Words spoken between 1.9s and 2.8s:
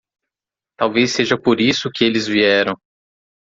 que eles vieram.